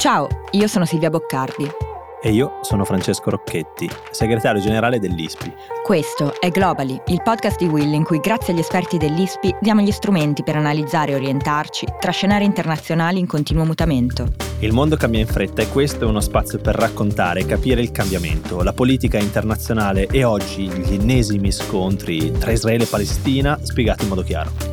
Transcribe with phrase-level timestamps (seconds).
[0.00, 1.70] Ciao, io sono Silvia Boccardi.
[2.22, 5.52] E io sono Francesco Rocchetti, segretario generale dell'ISPI.
[5.82, 9.90] Questo è Globally, il podcast di Will in cui grazie agli esperti dell'ISPI diamo gli
[9.90, 14.32] strumenti per analizzare e orientarci tra scenari internazionali in continuo mutamento.
[14.60, 17.92] Il mondo cambia in fretta e questo è uno spazio per raccontare e capire il
[17.92, 24.08] cambiamento, la politica internazionale e oggi gli ennesimi scontri tra Israele e Palestina spiegati in
[24.08, 24.69] modo chiaro.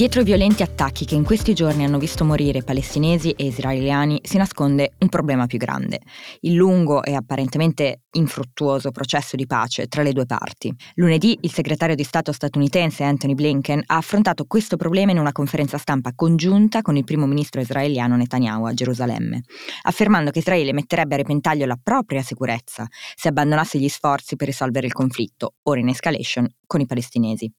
[0.00, 4.38] Dietro i violenti attacchi che in questi giorni hanno visto morire palestinesi e israeliani si
[4.38, 6.00] nasconde un problema più grande,
[6.40, 10.74] il lungo e apparentemente infruttuoso processo di pace tra le due parti.
[10.94, 15.76] Lunedì il segretario di Stato statunitense Anthony Blinken ha affrontato questo problema in una conferenza
[15.76, 19.42] stampa congiunta con il primo ministro israeliano Netanyahu a Gerusalemme,
[19.82, 24.86] affermando che Israele metterebbe a repentaglio la propria sicurezza se abbandonasse gli sforzi per risolvere
[24.86, 27.52] il conflitto, ora in escalation, con i palestinesi.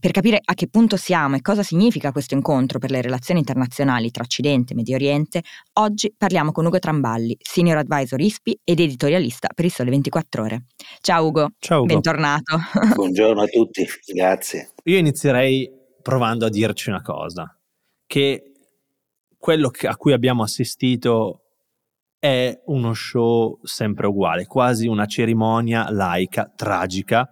[0.00, 4.12] Per capire a che punto siamo e cosa significa questo incontro per le relazioni internazionali
[4.12, 5.42] tra Occidente e Medio Oriente,
[5.72, 10.66] oggi parliamo con Ugo Tramballi, Senior Advisor ISPI ed editorialista per il Sole 24 Ore.
[11.00, 11.86] Ciao Ugo, Ciao Ugo.
[11.86, 12.58] bentornato.
[12.94, 14.70] Buongiorno a tutti, grazie.
[14.84, 15.68] Io inizierei
[16.00, 17.58] provando a dirci una cosa,
[18.06, 18.52] che
[19.36, 21.42] quello a cui abbiamo assistito
[22.20, 27.28] è uno show sempre uguale, quasi una cerimonia laica, tragica,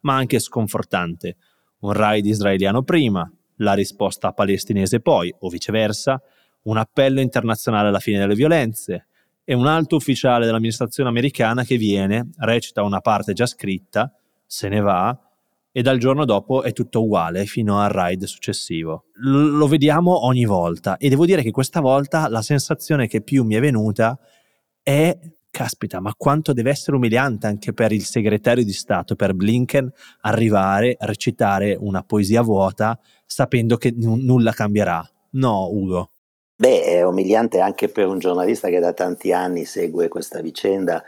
[0.00, 1.36] ma anche sconfortante
[1.80, 6.20] un raid israeliano prima, la risposta palestinese poi, o viceversa,
[6.62, 9.06] un appello internazionale alla fine delle violenze
[9.44, 14.12] e un alto ufficiale dell'amministrazione americana che viene, recita una parte già scritta,
[14.46, 15.18] se ne va
[15.72, 19.06] e dal giorno dopo è tutto uguale fino al raid successivo.
[19.22, 23.44] L- lo vediamo ogni volta e devo dire che questa volta la sensazione che più
[23.44, 24.18] mi è venuta
[24.82, 25.16] è
[25.50, 29.90] caspita, ma quanto deve essere umiliante anche per il segretario di Stato, per Blinken,
[30.22, 35.06] arrivare a recitare una poesia vuota sapendo che n- nulla cambierà.
[35.32, 36.10] No, Ugo.
[36.56, 41.02] Beh, è umiliante anche per un giornalista che da tanti anni segue questa vicenda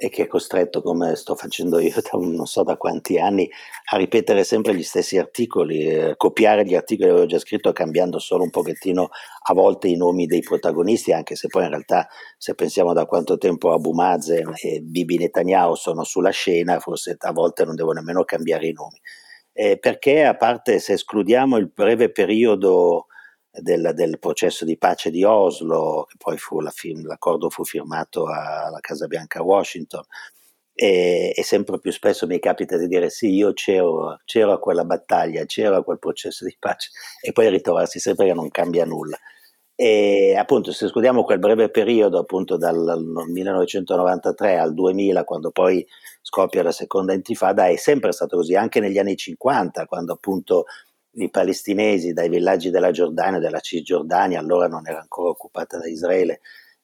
[0.00, 3.50] e che è costretto, come sto facendo io da non so da quanti anni,
[3.90, 8.20] a ripetere sempre gli stessi articoli, eh, copiare gli articoli che avevo già scritto cambiando
[8.20, 9.08] solo un pochettino
[9.48, 13.38] a volte i nomi dei protagonisti, anche se poi in realtà se pensiamo da quanto
[13.38, 18.22] tempo Abu Mazen e Bibi Netanyahu sono sulla scena, forse a volte non devo nemmeno
[18.22, 19.00] cambiare i nomi.
[19.52, 23.07] Eh, perché a parte se escludiamo il breve periodo
[23.60, 28.26] del, del, processo di pace di Oslo, che poi fu la film, l'accordo fu firmato
[28.26, 30.04] alla Casa Bianca a Washington,
[30.74, 34.84] e, e, sempre più spesso mi capita di dire sì, io c'ero, c'ero a quella
[34.84, 39.18] battaglia, c'ero a quel processo di pace, e poi ritrovarsi sempre che non cambia nulla.
[39.80, 45.86] E appunto, se escludiamo quel breve periodo, appunto dal 1993 al 2000, quando poi
[46.20, 50.64] scoppia la seconda intifada, è sempre stato così, anche negli anni 50, quando appunto
[51.18, 56.40] i palestinesi dai villaggi della Giordania, della Cisgiordania, allora non era ancora occupata da Israele,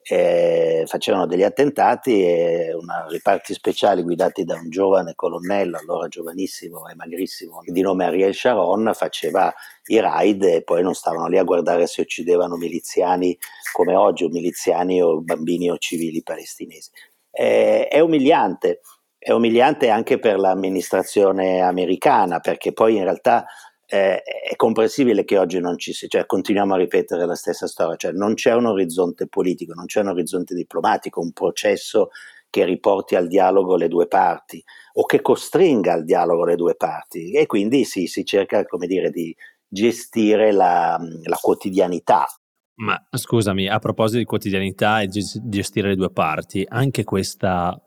[0.06, 6.86] eh, facevano degli attentati e una riparti speciali guidati da un giovane colonnello, allora giovanissimo
[6.88, 9.52] e magrissimo, di nome Ariel Sharon, faceva
[9.86, 13.36] i raid e poi non stavano lì a guardare se uccidevano miliziani
[13.72, 16.90] come oggi, o miliziani o bambini o civili palestinesi.
[17.30, 18.80] Eh, è umiliante,
[19.16, 23.46] è umiliante anche per l'amministrazione americana, perché poi in realtà
[23.94, 27.94] eh, è comprensibile che oggi non ci sia, cioè continuiamo a ripetere la stessa storia,
[27.94, 32.08] cioè non c'è un orizzonte politico, non c'è un orizzonte diplomatico, un processo
[32.50, 34.62] che riporti al dialogo le due parti
[34.94, 39.10] o che costringa al dialogo le due parti e quindi sì, si cerca come dire
[39.10, 39.34] di
[39.68, 42.26] gestire la, la quotidianità.
[42.76, 47.80] Ma scusami, a proposito di quotidianità e gestire le due parti, anche questa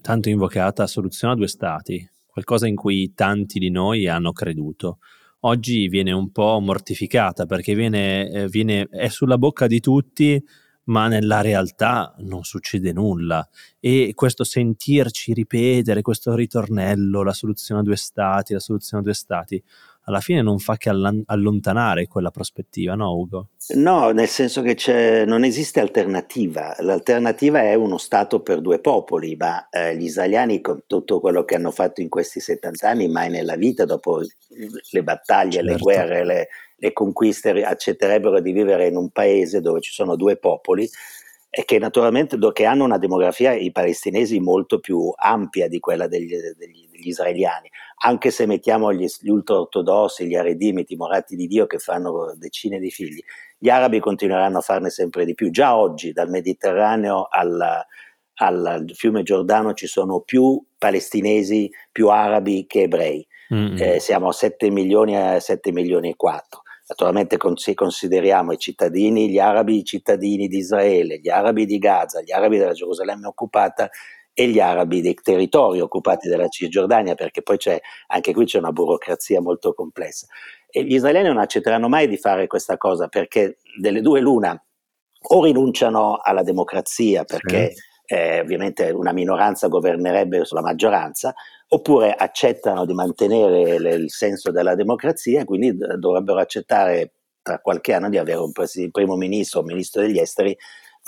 [0.00, 2.04] tanto invocata soluzione a due stati,
[2.38, 4.98] qualcosa in cui tanti di noi hanno creduto.
[5.40, 10.42] Oggi viene un po' mortificata perché viene, eh, viene, è sulla bocca di tutti,
[10.84, 13.46] ma nella realtà non succede nulla.
[13.80, 19.14] E questo sentirci ripetere, questo ritornello, la soluzione a due stati, la soluzione a due
[19.14, 19.62] stati,
[20.08, 23.48] alla fine non fa che allontanare quella prospettiva, no Ugo?
[23.74, 26.74] No, nel senso che non esiste alternativa.
[26.78, 31.56] L'alternativa è uno Stato per due popoli, ma eh, gli israeliani con tutto quello che
[31.56, 35.70] hanno fatto in questi 70 anni, mai nella vita, dopo le battaglie, certo.
[35.70, 40.38] le guerre, le, le conquiste, accetterebbero di vivere in un paese dove ci sono due
[40.38, 40.88] popoli
[41.50, 46.34] e che naturalmente che hanno una demografia, i palestinesi, molto più ampia di quella degli,
[46.56, 47.68] degli, degli israeliani
[48.00, 52.78] anche se mettiamo gli, gli ultraortodossi, gli aredimi, i timorati di Dio che fanno decine
[52.78, 53.20] di figli,
[53.58, 55.50] gli arabi continueranno a farne sempre di più.
[55.50, 57.84] Già oggi dal Mediterraneo al,
[58.34, 63.26] al fiume Giordano ci sono più palestinesi, più arabi che ebrei.
[63.52, 63.76] Mm-hmm.
[63.78, 66.62] Eh, siamo a 7 milioni a 7 milioni e 4.
[66.88, 72.20] naturalmente se consideriamo i cittadini, gli arabi i cittadini di Israele, gli arabi di Gaza,
[72.20, 73.90] gli arabi della Gerusalemme occupata
[74.40, 77.76] e gli arabi dei territori occupati dalla Cisgiordania, perché poi c'è,
[78.06, 80.28] anche qui c'è una burocrazia molto complessa.
[80.70, 84.56] E gli israeliani non accetteranno mai di fare questa cosa perché delle due l'una
[85.30, 88.14] o rinunciano alla democrazia perché sì.
[88.14, 91.34] eh, ovviamente una minoranza governerebbe sulla maggioranza,
[91.70, 97.92] oppure accettano di mantenere le, il senso della democrazia e quindi dovrebbero accettare tra qualche
[97.92, 98.52] anno di avere un
[98.92, 100.56] primo ministro o ministro degli esteri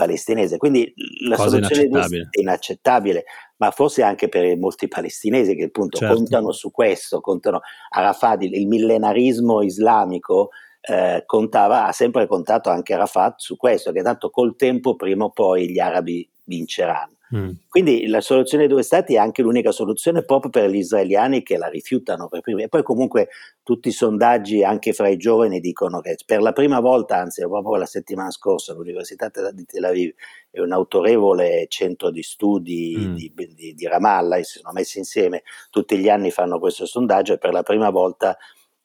[0.00, 0.56] palestinese.
[0.56, 0.92] Quindi
[1.26, 3.24] la Cosa soluzione è inaccettabile,
[3.58, 6.14] ma forse anche per molti palestinesi che appunto certo.
[6.14, 7.60] contano su questo, contano
[7.90, 10.50] Arafat, il, il millenarismo islamico
[10.80, 15.30] eh, contava, ha sempre contato anche Arafat su questo, che tanto col tempo prima o
[15.30, 17.16] poi gli arabi vinceranno.
[17.34, 17.50] Mm.
[17.68, 21.56] Quindi la soluzione dei due stati è anche l'unica soluzione proprio per gli israeliani che
[21.56, 22.64] la rifiutano per primi.
[22.64, 23.28] E poi comunque
[23.62, 27.76] tutti i sondaggi anche fra i giovani dicono che per la prima volta, anzi proprio
[27.76, 30.12] la settimana scorsa, l'Università di Tel Aviv
[30.50, 33.14] e un autorevole centro di studi mm.
[33.14, 37.38] di, di, di Ramallah si sono messi insieme, tutti gli anni fanno questo sondaggio e
[37.38, 38.36] per la prima volta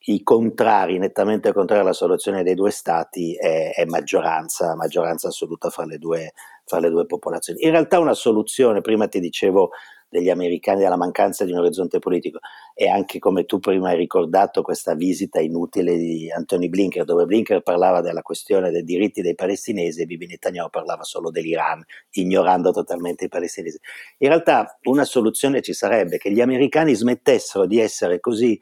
[0.08, 5.86] i contrari, nettamente contrari alla soluzione dei due stati, è, è maggioranza, maggioranza assoluta fra
[5.86, 7.64] le, due, fra le due popolazioni.
[7.64, 9.72] In realtà una soluzione, prima ti dicevo
[10.08, 12.40] degli americani della mancanza di un orizzonte politico
[12.74, 17.62] e anche come tu prima hai ricordato questa visita inutile di Anthony Blinker dove Blinker
[17.62, 23.26] parlava della questione dei diritti dei palestinesi e Bibi Netanyahu parlava solo dell'Iran ignorando totalmente
[23.26, 23.80] i palestinesi
[24.20, 28.58] in realtà una soluzione ci sarebbe che gli americani smettessero di essere così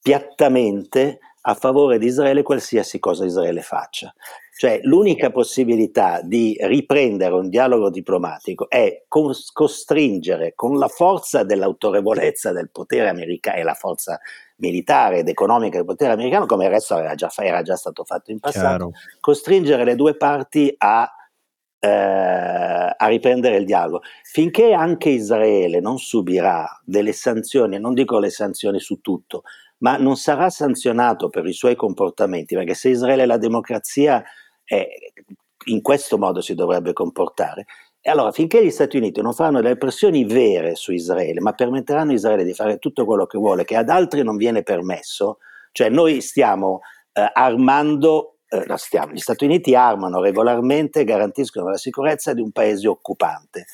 [0.00, 4.12] piattamente a favore di Israele qualsiasi cosa Israele faccia.
[4.60, 12.68] Cioè l'unica possibilità di riprendere un dialogo diplomatico è costringere con la forza dell'autorevolezza del
[12.70, 14.20] potere americano e la forza
[14.56, 18.32] militare ed economica del potere americano, come il resto era già, era già stato fatto
[18.32, 18.90] in passato, Chiaro.
[19.20, 21.10] costringere le due parti a,
[21.78, 24.02] eh, a riprendere il dialogo.
[24.24, 29.44] Finché anche Israele non subirà delle sanzioni, non dico le sanzioni su tutto,
[29.80, 34.22] ma non sarà sanzionato per i suoi comportamenti, perché se Israele è la democrazia,
[34.64, 35.12] eh,
[35.66, 37.66] in questo modo si dovrebbe comportare.
[38.00, 42.12] E allora, finché gli Stati Uniti non faranno delle pressioni vere su Israele, ma permetteranno
[42.12, 45.38] a Israele di fare tutto quello che vuole, che ad altri non viene permesso,
[45.72, 46.80] cioè noi stiamo
[47.12, 52.88] eh, armando eh, stiamo, gli Stati Uniti armano regolarmente garantiscono la sicurezza di un paese
[52.88, 53.66] occupante.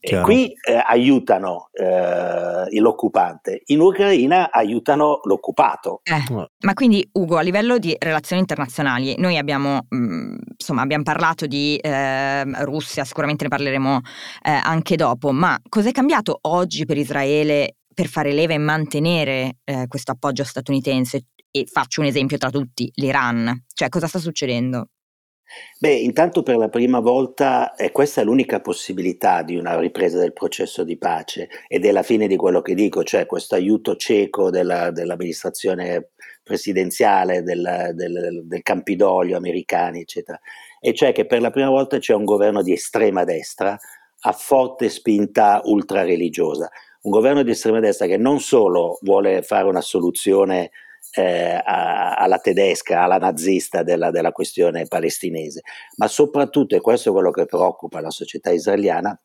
[0.00, 6.00] E qui eh, aiutano eh, l'occupante, in Ucraina aiutano l'occupato.
[6.04, 11.02] Eh, ma quindi Ugo, a livello di relazioni internazionali, noi abbiamo, mh, mm, insomma, abbiamo
[11.02, 14.00] parlato di ehm, Russia, sicuramente ne parleremo
[14.42, 19.86] eh, anche dopo, ma cos'è cambiato oggi per Israele per fare leva e mantenere eh,
[19.86, 21.26] questo appoggio statunitense?
[21.50, 23.64] E faccio un esempio tra tutti, l'Iran.
[23.74, 24.86] Cioè, cosa sta succedendo?
[25.78, 30.32] Beh, intanto per la prima volta, e questa è l'unica possibilità di una ripresa del
[30.32, 34.50] processo di pace ed è la fine di quello che dico, cioè questo aiuto cieco
[34.50, 36.10] della, dell'amministrazione
[36.42, 40.38] presidenziale, del, del, del Campidoglio americani, eccetera.
[40.80, 43.78] E cioè che per la prima volta c'è un governo di estrema destra
[44.22, 46.70] a forte spinta ultra-religiosa.
[47.02, 50.70] Un governo di estrema destra che non solo vuole fare una soluzione
[51.12, 55.62] eh, alla tedesca, alla nazista della, della questione palestinese,
[55.96, 59.18] ma soprattutto, e questo è quello che preoccupa la società israeliana,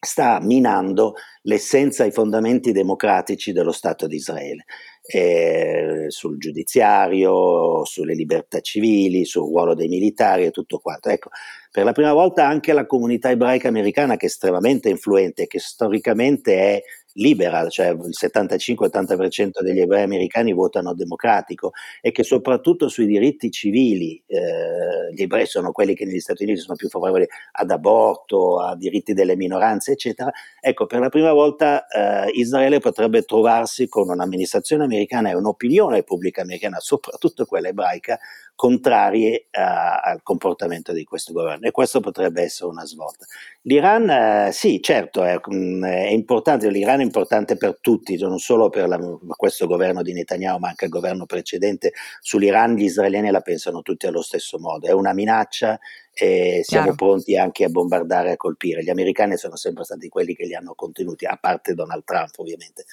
[0.00, 4.64] sta minando l'essenza e i fondamenti democratici dello Stato di Israele,
[5.02, 11.08] eh, sul giudiziario, sulle libertà civili, sul ruolo dei militari e tutto quanto.
[11.08, 11.30] Ecco,
[11.70, 16.54] per la prima volta anche la comunità ebraica americana, che è estremamente influente, che storicamente
[16.54, 16.82] è
[17.14, 24.22] libera, cioè il 75-80% degli ebrei americani votano democratico e che soprattutto sui diritti civili,
[24.26, 28.76] eh, gli ebrei sono quelli che negli Stati Uniti sono più favorevoli ad aborto, a
[28.76, 30.30] diritti delle minoranze, eccetera.
[30.60, 36.42] Ecco, per la prima volta eh, Israele potrebbe trovarsi con un'amministrazione americana e un'opinione pubblica
[36.42, 38.18] americana, soprattutto quella ebraica,
[38.58, 43.24] contrarie a, al comportamento di questo governo e questo potrebbe essere una svolta.
[43.62, 48.68] L'Iran, eh, sì, certo, è, mm, è, importante, l'Iran è importante per tutti, non solo
[48.68, 48.98] per, la,
[49.36, 51.92] questo governo di Netanyahu, ma anche il governo precedente.
[52.20, 55.78] Sull'Iran gli israeliani la pensano tutti allo stesso modo, è una minaccia
[56.12, 56.96] e siamo Chiaro.
[56.96, 58.82] pronti anche a bombardare e a colpire.
[58.82, 62.86] Gli americani sono sempre stati quelli che li hanno contenuti, a parte Donald Trump ovviamente.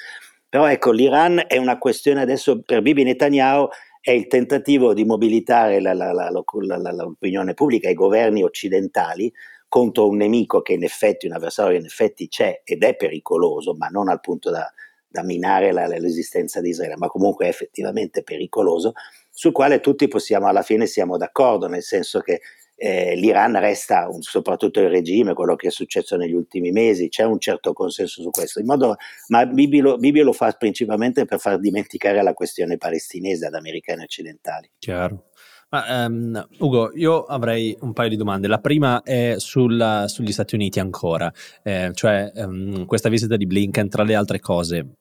[0.48, 3.68] Però ecco, l'Iran è una questione adesso per Bibi Netanyahu
[4.06, 9.34] è il tentativo di mobilitare la, la, la, l'opinione pubblica, i governi occidentali
[9.68, 13.88] contro un nemico che in effetti, un avversario in effetti c'è ed è pericoloso, ma
[13.88, 14.72] non al punto da,
[15.08, 18.94] da minare l'esistenza di Israele, ma comunque è effettivamente pericoloso,
[19.32, 22.42] sul quale tutti possiamo alla fine siamo d'accordo, nel senso che
[22.76, 27.24] eh, l'Iran resta, un, soprattutto il regime, quello che è successo negli ultimi mesi, c'è
[27.24, 28.96] un certo consenso su questo, modo,
[29.28, 34.04] ma Bibi lo, Bibi lo, fa principalmente per far dimenticare la questione palestinese ad americani
[34.04, 34.70] occidentali.
[34.78, 35.30] Chiaro.
[35.70, 38.48] Ma, um, Ugo, io avrei un paio di domande.
[38.48, 41.32] La prima è sul, sugli Stati Uniti ancora,
[41.64, 44.98] eh, cioè um, questa visita di Blinken, tra le altre cose,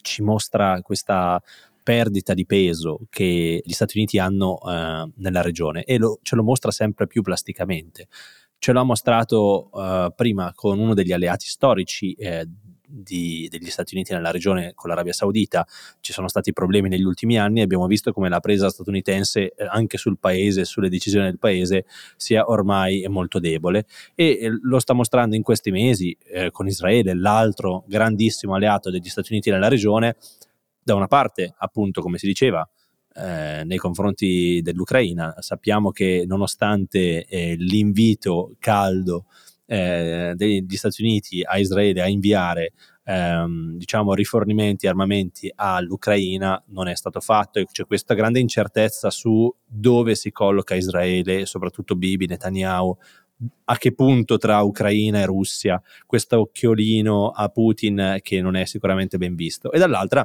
[0.00, 1.42] ci mostra questa
[1.86, 6.42] perdita di peso che gli Stati Uniti hanno eh, nella regione e lo, ce lo
[6.42, 8.08] mostra sempre più plasticamente.
[8.58, 12.44] Ce l'ha mostrato eh, prima con uno degli alleati storici eh,
[12.88, 15.64] di, degli Stati Uniti nella regione con l'Arabia Saudita.
[16.00, 19.64] Ci sono stati problemi negli ultimi anni e abbiamo visto come la presa statunitense eh,
[19.70, 21.84] anche sul paese, sulle decisioni del paese,
[22.16, 27.14] sia ormai molto debole e eh, lo sta mostrando in questi mesi eh, con Israele,
[27.14, 30.16] l'altro grandissimo alleato degli Stati Uniti nella regione,
[30.86, 32.66] da una parte, appunto, come si diceva,
[33.16, 35.34] eh, nei confronti dell'Ucraina.
[35.40, 39.24] Sappiamo che nonostante eh, l'invito caldo
[39.66, 46.94] eh, degli Stati Uniti a Israele a inviare ehm, diciamo rifornimenti, armamenti all'Ucraina, non è
[46.94, 52.96] stato fatto e c'è questa grande incertezza su dove si colloca Israele, soprattutto Bibi, Netanyahu,
[53.64, 59.18] a che punto tra Ucraina e Russia, questo occhiolino a Putin che non è sicuramente
[59.18, 59.72] ben visto.
[59.72, 60.24] E dall'altra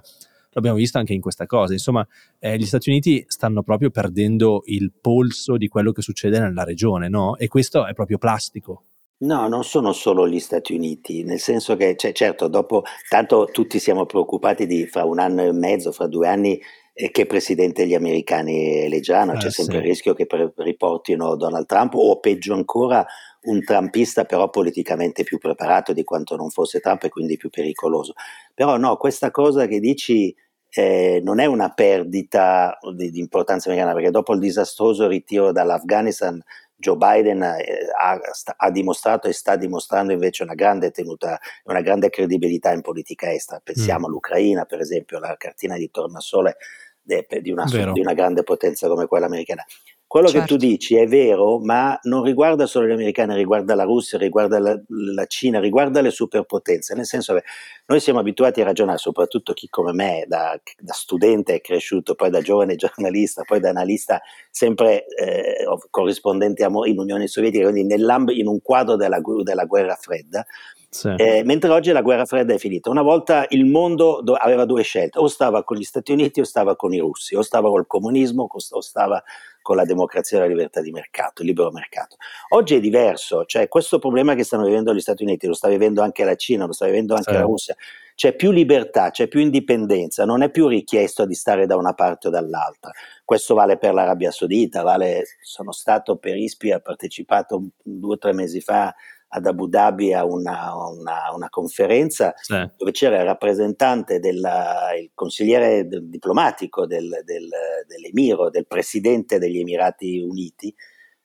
[0.51, 1.73] l'abbiamo visto anche in questa cosa.
[1.73, 2.05] Insomma,
[2.39, 7.09] eh, gli Stati Uniti stanno proprio perdendo il polso di quello che succede nella regione,
[7.09, 7.37] no?
[7.37, 8.83] E questo è proprio plastico.
[9.21, 13.77] No, non sono solo gli Stati Uniti, nel senso che, cioè, certo, dopo, tanto tutti
[13.77, 16.59] siamo preoccupati di fra un anno e mezzo, fra due anni,
[16.93, 19.81] eh, che presidente gli americani eleggeranno, eh, c'è sempre sì.
[19.81, 23.05] il rischio che riportino Donald Trump o peggio ancora
[23.43, 28.13] un trumpista però politicamente più preparato di quanto non fosse Trump e quindi più pericoloso.
[28.53, 30.35] Però no, questa cosa che dici
[30.73, 36.41] eh, non è una perdita di, di, importanza americana, perché dopo il disastroso ritiro dall'Afghanistan
[36.75, 41.81] Joe Biden eh, ha, sta, ha, dimostrato e sta dimostrando invece una grande tenuta, una
[41.81, 43.59] grande credibilità in politica estera.
[43.63, 44.09] Pensiamo mm.
[44.09, 46.57] all'Ucraina, per esempio, la cartina di tornasole
[47.03, 49.63] di, una, di una grande potenza come quella americana.
[50.11, 50.41] Quello certo.
[50.41, 50.75] che tu certo.
[50.75, 55.25] dici è vero, ma non riguarda solo gli americani, riguarda la Russia, riguarda la, la,
[55.25, 57.43] Cina, riguarda le superpotenze, nel senso che
[57.85, 62.29] noi siamo abituati a ragionare, soprattutto chi come me, da, da studente è cresciuto, poi
[62.29, 68.61] da giovane giornalista, poi da analista, sempre eh, corrispondente in Unione Sovietica, quindi in un
[68.61, 70.45] quadro della, della guerra fredda,
[70.93, 71.07] sì.
[71.15, 72.89] Eh, mentre oggi la guerra fredda è finita.
[72.89, 76.43] Una volta il mondo do- aveva due scelte, o stava con gli Stati Uniti o
[76.43, 79.23] stava con i russi, o stava col comunismo o stava
[79.61, 82.17] con la democrazia e la libertà di mercato, il libero mercato.
[82.49, 86.01] Oggi è diverso, cioè questo problema che stanno vivendo gli Stati Uniti, lo sta vivendo
[86.01, 87.37] anche la Cina, lo sta vivendo anche sì.
[87.37, 87.75] la Russia,
[88.13, 92.27] c'è più libertà, c'è più indipendenza, non è più richiesto di stare da una parte
[92.27, 92.91] o dall'altra.
[93.23, 98.33] Questo vale per l'Arabia Saudita, vale, sono stato per ISPI, ho partecipato due o tre
[98.33, 98.93] mesi fa
[99.33, 102.53] ad Abu Dhabi a una, una, una conferenza sì.
[102.75, 107.49] dove c'era il rappresentante, il consigliere del, diplomatico del, del,
[107.87, 110.73] dell'Emiro, del presidente degli Emirati Uniti,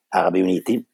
[0.09, 0.87] Arabi Uniti,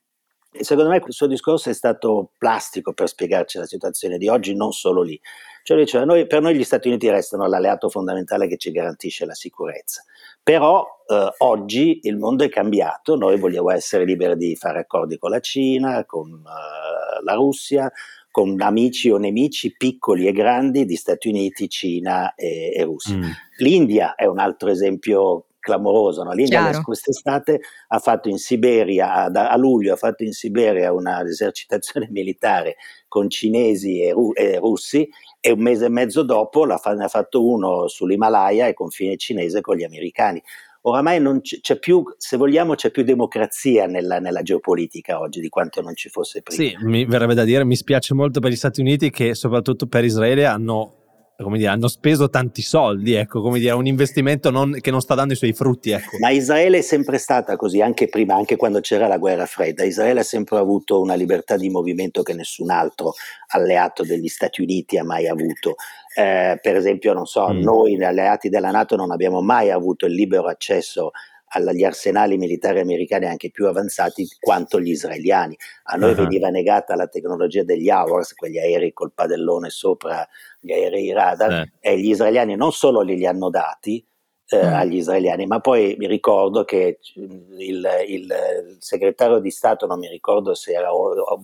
[0.54, 4.54] e secondo me il suo discorso è stato plastico per spiegarci la situazione di oggi,
[4.54, 5.19] non solo lì.
[5.62, 9.35] Cioè diceva, noi, per noi gli Stati Uniti restano l'alleato fondamentale che ci garantisce la
[9.35, 10.02] sicurezza.
[10.42, 15.31] Però eh, oggi il mondo è cambiato, noi vogliamo essere liberi di fare accordi con
[15.31, 17.90] la Cina, con eh, la Russia,
[18.31, 23.16] con amici o nemici piccoli e grandi di Stati Uniti, Cina e, e Russia.
[23.16, 23.31] Mm.
[23.59, 26.25] L'India è un altro esempio clamoroso.
[26.25, 26.33] No?
[26.33, 32.76] L'India quest'estate ha fatto in Siberia, a, a, luglio ha fatto in Siberia un'esercitazione militare
[33.07, 35.09] con cinesi e, ru- e russi
[35.44, 39.75] e un mese e mezzo dopo ne ha fatto uno sull'Himalaya e confine cinese con
[39.75, 40.40] gli americani.
[40.82, 45.80] Oramai non c'è più, se vogliamo, c'è più democrazia nella, nella, geopolitica oggi di quanto
[45.80, 46.62] non ci fosse prima.
[46.62, 50.04] Sì, mi verrebbe da dire, mi spiace molto per gli Stati Uniti che soprattutto per
[50.04, 51.01] Israele hanno
[51.42, 55.14] come dire, hanno speso tanti soldi, ecco, come dire, un investimento non, che non sta
[55.14, 55.90] dando i suoi frutti.
[55.90, 56.18] Ecco.
[56.18, 59.84] Ma Israele è sempre stata così, anche prima, anche quando c'era la guerra fredda.
[59.84, 63.14] Israele ha sempre avuto una libertà di movimento che nessun altro
[63.49, 65.76] alleato degli Stati Uniti ha mai avuto.
[66.14, 67.61] Eh, per esempio, non so, mm.
[67.61, 71.11] noi alleati della Nato non abbiamo mai avuto il libero accesso
[71.52, 75.56] agli arsenali militari americani anche più avanzati quanto gli israeliani.
[75.85, 76.23] A noi uh-huh.
[76.23, 80.26] veniva negata la tecnologia degli Hours, quegli aerei col padellone sopra
[80.61, 84.04] gli aerei radar, uh e gli israeliani non solo li, li hanno dati,
[84.49, 89.87] eh, uh agli israeliani, ma poi mi ricordo che il, il, il, segretario di Stato,
[89.87, 90.90] non mi ricordo se era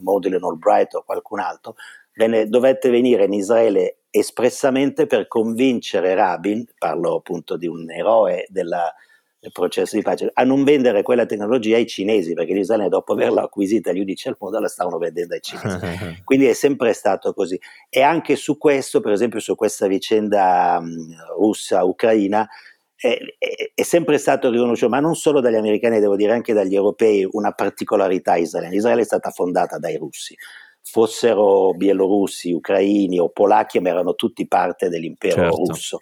[0.01, 1.75] Madeleine Albright o qualcun altro,
[2.15, 8.93] venne, dovette venire in Israele espressamente per convincere Rabin, parlo appunto di un eroe della,
[9.41, 13.13] del processo di pace, a non vendere quella tecnologia ai cinesi, perché gli israeliani dopo
[13.13, 15.79] averla acquisita agli unici al mondo la stavano vendendo ai cinesi.
[16.25, 17.59] Quindi è sempre stato così.
[17.89, 20.83] E anche su questo, per esempio su questa vicenda
[21.37, 22.49] russa-ucraina,
[22.97, 26.75] è, è, è, sempre stato riconosciuto, ma non solo dagli americani, devo dire anche dagli
[26.75, 28.75] europei, una particolarità israeliana.
[28.75, 30.35] Israele è stata fondata dai russi,
[30.83, 35.57] fossero bielorussi, ucraini o polacchi, ma erano tutti parte dell'impero certo.
[35.57, 35.99] russo.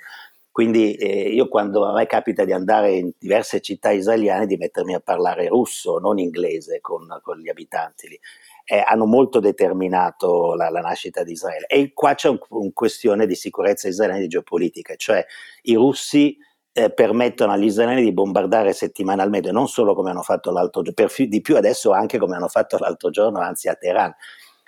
[0.57, 4.95] Quindi eh, io quando a me capita di andare in diverse città israeliane di mettermi
[4.95, 8.19] a parlare russo, non inglese con, con gli abitanti lì.
[8.65, 11.67] Eh, hanno molto determinato la, la, nascita di Israele.
[11.67, 15.23] E qua c'è una un questione di sicurezza israeliana e di geopolitica, cioè
[15.65, 16.39] i russi
[16.73, 21.41] eh, permettono agli israeliani di bombardare settimanalmente, non solo come hanno fatto l'altro giorno, di
[21.43, 24.15] più adesso anche come hanno fatto l'altro giorno, anzi a Teheran,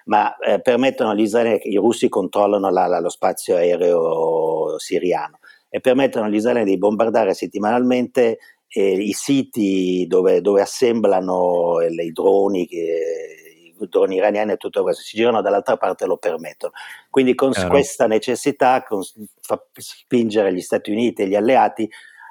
[0.04, 5.80] ma eh, permettono agli israeliani, i russi controllano la, la, lo spazio aereo siriano e
[5.80, 12.66] permettono agli israeliani di bombardare settimanalmente eh, i siti dove, dove assemblano eh, i droni
[12.66, 13.38] che,
[13.86, 16.72] droni iraniani e tutto questo, si girano dall'altra parte e lo permettono.
[17.10, 17.68] Quindi con Chiaro.
[17.68, 19.02] questa necessità con,
[19.40, 21.88] fa spingere gli Stati Uniti e gli alleati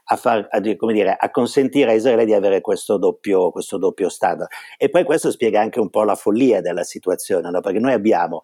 [0.10, 4.50] a, far, a, dire, a, consentire a Israele di avere questo doppio, questo doppio standard.
[4.77, 7.60] E poi questo spiega anche un po' la follia della situazione, no?
[7.62, 8.44] perché noi abbiamo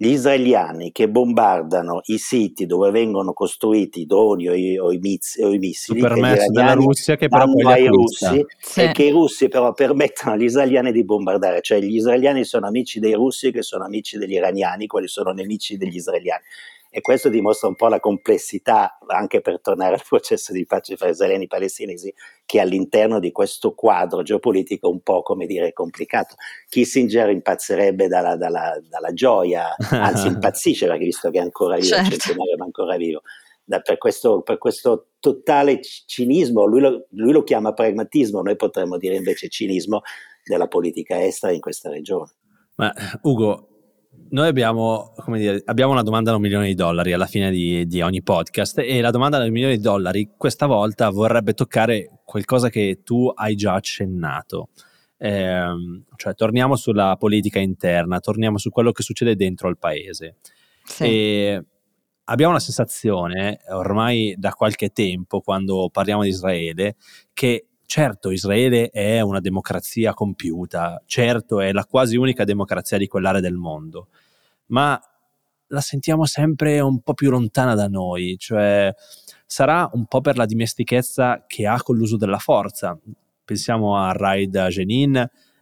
[0.00, 4.98] gli israeliani che bombardano i siti dove vengono costruiti i droni o i, o i,
[4.98, 8.80] miz, o i missili permesso della Russia che però poi ai russi sì.
[8.80, 11.60] e che i russi però permettono agli israeliani di bombardare.
[11.62, 15.76] Cioè gli israeliani sono amici dei russi che sono amici degli iraniani quelli sono nemici
[15.76, 16.44] degli israeliani
[16.90, 21.08] e questo dimostra un po' la complessità, anche per tornare al processo di pace fra
[21.08, 22.14] israeliani e palestinesi,
[22.46, 26.36] che all'interno di questo quadro geopolitico un po', come dire, complicato.
[26.68, 32.14] Kissinger impazzerebbe dalla, dalla, dalla gioia, anzi impazzisce perché visto che è ancora vivo, certo.
[32.14, 33.22] il centenario è ancora vivo.
[33.64, 38.96] Da, per, questo, per, questo, totale cinismo, lui lo, lui lo chiama pragmatismo, noi potremmo
[38.96, 40.00] dire invece cinismo
[40.42, 42.32] della politica estera in questa regione.
[42.76, 43.77] Ma Ugo,
[44.30, 48.00] noi abbiamo, dire, abbiamo, una domanda da un milione di dollari alla fine di, di,
[48.00, 52.68] ogni podcast e la domanda da un milione di dollari questa volta vorrebbe toccare qualcosa
[52.68, 54.68] che tu hai già accennato.
[55.16, 55.64] Eh,
[56.16, 60.36] cioè, torniamo sulla politica interna, torniamo su quello che succede dentro il paese.
[60.84, 61.04] Sì.
[61.04, 61.64] E
[62.24, 66.96] abbiamo la sensazione, ormai da qualche tempo, quando parliamo di Israele,
[67.32, 73.40] che certo Israele è una democrazia compiuta, certo è la quasi unica democrazia di quell'area
[73.40, 74.08] del mondo,
[74.66, 75.00] ma
[75.68, 78.94] la sentiamo sempre un po' più lontana da noi, cioè
[79.46, 82.98] sarà un po' per la dimestichezza che ha con l'uso della forza.
[83.42, 85.16] Pensiamo a Raid Jenin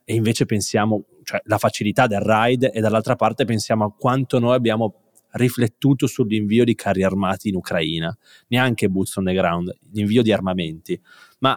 [0.05, 4.57] e invece pensiamo, cioè la facilità del raid e dall'altra parte pensiamo a quanto noi
[4.57, 8.17] abbiamo riflettuto sull'invio di carri armati in Ucraina,
[8.49, 11.01] neanche boots on the ground, l'invio di armamenti,
[11.39, 11.57] ma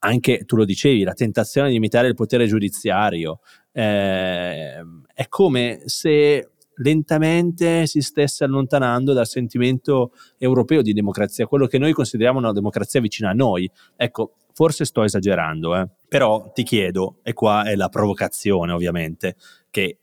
[0.00, 3.40] anche tu lo dicevi, la tentazione di imitare il potere giudiziario.
[3.72, 4.82] Eh,
[5.14, 11.92] è come se lentamente si stesse allontanando dal sentimento europeo di democrazia, quello che noi
[11.92, 13.70] consideriamo una democrazia vicina a noi.
[13.96, 15.88] Ecco, forse sto esagerando, eh?
[16.08, 19.36] però ti chiedo, e qua è la provocazione ovviamente,
[19.70, 19.98] che,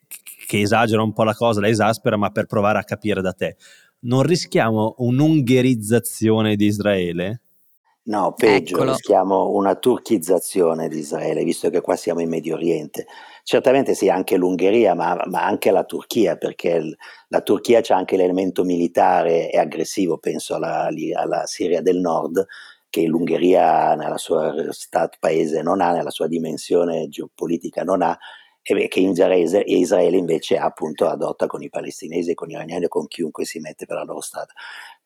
[0.46, 3.56] che esagera un po' la cosa, la esaspera, ma per provare a capire da te.
[4.00, 7.42] Non rischiamo un'ungherizzazione di Israele?
[8.08, 8.92] No, peggio, Eccolo.
[8.92, 13.06] rischiamo una turchizzazione di Israele, visto che qua siamo in Medio Oriente.
[13.44, 16.96] Certamente sì, anche l'Ungheria, ma, ma anche la Turchia, perché l-
[17.28, 22.46] la Turchia c'è anche l'elemento militare e aggressivo, penso alla, alla Siria del Nord,
[22.90, 28.18] che l'Ungheria nella sua stat paese non ha, nella sua dimensione geopolitica non ha,
[28.88, 33.86] che Israele, invece appunto adotta con i palestinesi, con gli iraniani con chiunque si mette
[33.86, 34.52] per la loro strada.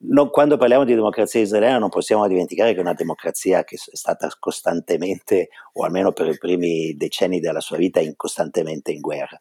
[0.03, 3.95] Non, quando parliamo di democrazia israeliana non possiamo dimenticare che è una democrazia che è
[3.95, 9.37] stata costantemente, o almeno per i primi decenni della sua vita, in, costantemente in guerra.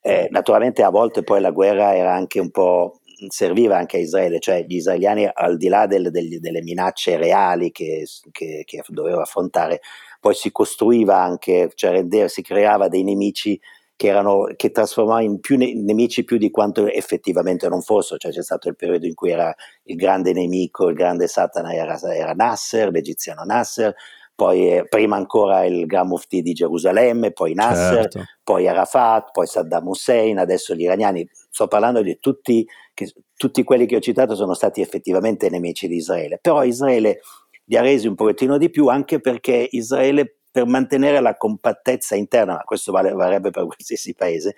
[0.00, 4.38] Eh, naturalmente a volte poi la guerra era anche un po' serviva anche a Israele,
[4.40, 9.22] cioè gli israeliani al di là del, del, delle minacce reali che, che, che doveva
[9.22, 9.80] affrontare,
[10.24, 13.60] poi si costruiva anche, cioè rendeva, si creava dei nemici
[13.94, 18.32] che, erano, che trasformava in più ne- nemici più di quanto effettivamente non fossero, cioè
[18.32, 22.32] c'è stato il periodo in cui era il grande nemico, il grande Satana era, era
[22.32, 23.94] Nasser, l'egiziano Nasser,
[24.34, 28.24] poi eh, prima ancora il Gran Mufti di Gerusalemme, poi Nasser, certo.
[28.42, 33.84] poi Arafat, poi Saddam Hussein, adesso gli iraniani, sto parlando di tutti, che, tutti quelli
[33.84, 37.20] che ho citato sono stati effettivamente nemici di Israele, però Israele
[37.64, 42.54] li ha resi un pochettino di più anche perché Israele per mantenere la compattezza interna,
[42.54, 44.54] ma questo vale, varrebbe per qualsiasi paese,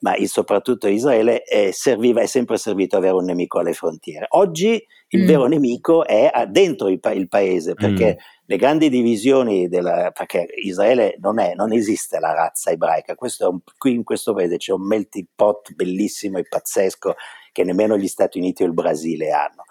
[0.00, 4.26] ma soprattutto Israele, è, serviva, è sempre servito avere un nemico alle frontiere.
[4.30, 5.26] Oggi il mm.
[5.26, 8.24] vero nemico è dentro il, pa- il paese, perché mm.
[8.46, 13.92] le grandi divisioni della, perché Israele non, è, non esiste la razza ebraica, un, qui
[13.92, 17.14] in questo paese c'è un melting pot bellissimo e pazzesco
[17.52, 19.64] che nemmeno gli Stati Uniti o il Brasile hanno.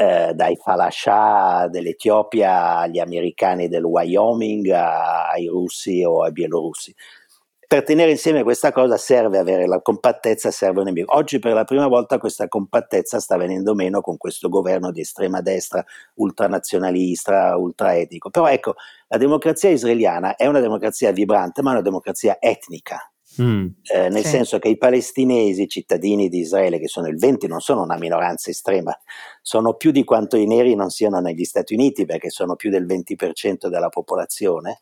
[0.00, 6.94] Eh, dai falascià dell'Etiopia agli americani del Wyoming ai russi o ai bielorussi
[7.68, 11.14] per tenere insieme questa cosa serve avere la compattezza, serve un nemico.
[11.14, 15.42] Oggi per la prima volta questa compattezza sta venendo meno con questo governo di estrema
[15.42, 15.84] destra,
[16.14, 18.30] ultranazionalista, ultraetico.
[18.30, 18.76] Però ecco,
[19.08, 23.12] la democrazia israeliana è una democrazia vibrante, ma è una democrazia etnica.
[23.40, 24.30] Mm, eh, nel sì.
[24.30, 28.50] senso che i palestinesi, cittadini di Israele, che sono il 20, non sono una minoranza
[28.50, 28.96] estrema,
[29.42, 32.86] sono più di quanto i neri non siano negli Stati Uniti, perché sono più del
[32.86, 34.80] 20% della popolazione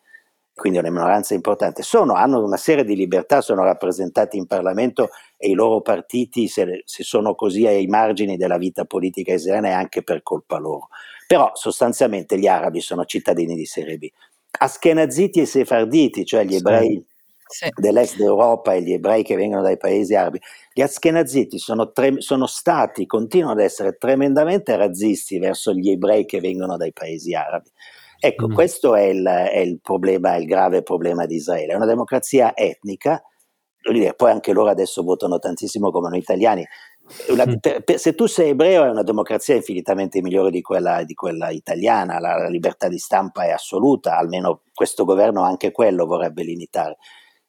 [0.57, 5.51] quindi una minoranza importante, sono, hanno una serie di libertà, sono rappresentati in Parlamento e
[5.51, 10.03] i loro partiti, se, se sono così ai margini della vita politica israeliana, è anche
[10.03, 10.89] per colpa loro.
[11.27, 14.09] Però sostanzialmente gli arabi sono cittadini di serie B.
[14.59, 17.07] Askenaziti e sefarditi, cioè gli ebrei
[17.47, 17.69] sì.
[17.75, 20.41] dell'est d'Europa e gli ebrei che vengono dai paesi arabi,
[20.73, 26.41] gli askenaziti sono, tre, sono stati, continuano ad essere tremendamente razzisti verso gli ebrei che
[26.41, 27.71] vengono dai paesi arabi.
[28.19, 28.53] Ecco, mm.
[28.53, 31.73] questo è il, è il, problema, il grave problema di Israele.
[31.73, 33.23] È una democrazia etnica,
[34.17, 36.67] poi anche loro adesso votano tantissimo come noi italiani.
[37.29, 37.55] Una, mm.
[37.61, 41.51] per, per, se tu sei ebreo è una democrazia infinitamente migliore di quella, di quella
[41.51, 46.97] italiana, la, la, libertà di stampa è assoluta, almeno questo governo anche quello vorrebbe limitare,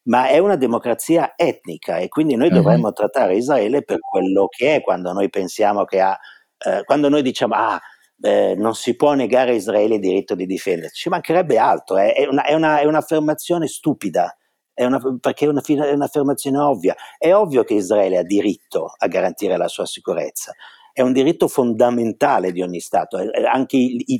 [0.08, 4.82] ma è una democrazia etnica e quindi noi dovremmo trattare Israele per quello che è
[4.82, 6.17] quando noi pensiamo che ha,
[6.65, 7.80] eh, quando noi diciamo ah
[8.22, 12.13] eh, non si può negare a Israele il diritto di difendersi, ci mancherebbe altro, eh.
[12.13, 14.36] è, una, è, una, è, un'affermazione stupida,
[14.74, 16.96] è una, perché è, una, è un'affermazione ovvia.
[17.17, 20.54] È ovvio che Israele ha diritto a garantire la sua sicurezza,
[20.97, 23.77] è un diritto fondamentale di ogni Stato, anche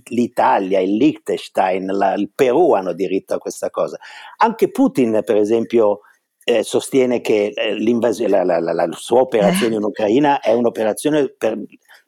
[0.10, 3.98] l'Italia, il Liechtenstein, la, il Perù hanno diritto a questa cosa.
[4.38, 6.02] Anche Putin, per esempio,
[6.44, 11.58] eh, sostiene che eh, la, la, la, sua operazione in Ucraina è un'operazione per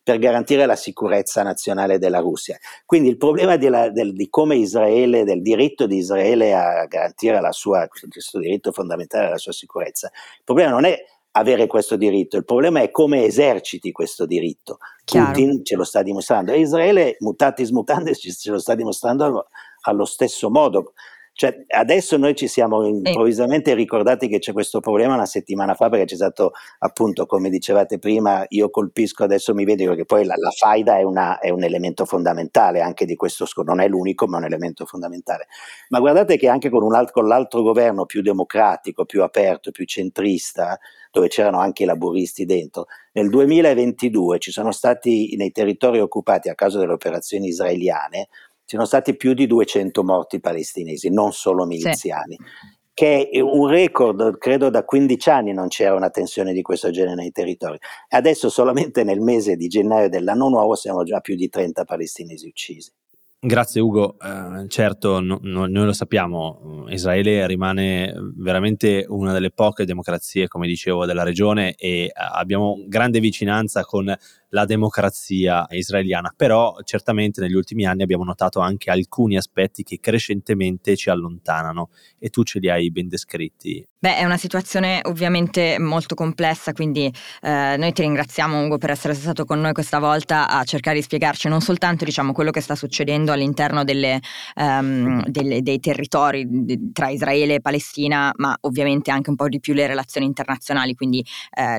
[0.02, 2.58] per garantire la sicurezza nazionale della Russia.
[2.84, 7.40] Quindi il problema di, la, del, di come Israele, del diritto di Israele a garantire
[7.40, 10.98] la sua, questo diritto fondamentale alla sua sicurezza, il problema non è
[11.32, 14.78] avere questo diritto, il problema è come eserciti questo diritto.
[15.04, 15.32] Chiaro.
[15.32, 19.48] Putin ce lo sta dimostrando e Israele, mutatis mutandis, ce lo sta dimostrando
[19.82, 20.94] allo stesso modo.
[21.40, 26.04] Cioè, adesso noi ci siamo improvvisamente ricordati che c'è questo problema una settimana fa perché
[26.04, 30.50] c'è stato appunto, come dicevate prima, io colpisco, adesso mi vedo perché poi la, la
[30.50, 34.36] faida è, una, è, un elemento fondamentale anche di questo scontro, non è l'unico ma
[34.36, 35.48] è un elemento fondamentale.
[35.88, 40.78] Ma guardate che anche con, altro, con l'altro governo più democratico, più aperto, più centrista,
[41.10, 46.56] dove c'erano anche i laburisti dentro, nel 2022 ci sono stati nei territori occupati a
[46.56, 48.28] causa delle operazioni israeliane
[48.70, 52.38] ci sono stati più di 200 morti palestinesi, non solo miliziani.
[52.38, 52.78] Sì.
[52.94, 57.16] Che è un record, credo da 15 anni non c'era una tensione di questo genere
[57.16, 57.80] nei territori.
[58.10, 62.94] Adesso solamente nel mese di gennaio dell'anno nuovo siamo già più di 30 palestinesi uccisi.
[63.42, 69.86] Grazie Ugo, eh, certo no, no, noi lo sappiamo, Israele rimane veramente una delle poche
[69.86, 74.14] democrazie, come dicevo, della regione e eh, abbiamo grande vicinanza con
[74.50, 80.96] la democrazia israeliana, però certamente negli ultimi anni abbiamo notato anche alcuni aspetti che crescentemente
[80.96, 81.90] ci allontanano.
[82.18, 83.86] E tu ce li hai ben descritti.
[84.00, 89.14] Beh, è una situazione ovviamente molto complessa, quindi eh, noi ti ringraziamo Ugo per essere
[89.14, 92.76] stato con noi questa volta a cercare di spiegarci non soltanto diciamo, quello che sta
[92.76, 94.20] succedendo all'interno delle,
[94.56, 96.48] um, delle, dei territori
[96.94, 101.26] tra Israele e Palestina, ma ovviamente anche un po' di più le relazioni internazionali, quindi
[101.56, 101.78] eh,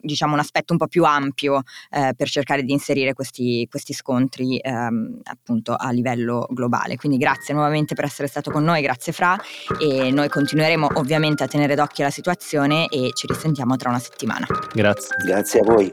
[0.00, 4.58] diciamo un aspetto un po' più ampio eh, per cercare di inserire questi, questi scontri
[4.58, 6.96] ehm, appunto a livello globale.
[6.96, 9.38] Quindi grazie nuovamente per essere stato con noi, grazie Fra
[9.80, 14.46] e noi continueremo ovviamente a tenere d'occhio la situazione e ci risentiamo tra una settimana.
[14.72, 15.16] Grazie.
[15.24, 15.92] Grazie a voi.